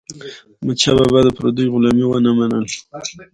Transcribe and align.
احمدشاه 0.59 0.95
بابا 0.99 1.19
د 1.23 1.29
پردیو 1.37 1.71
غلامي 1.73 2.05
ونه 2.07 2.31
منله. 2.37 2.69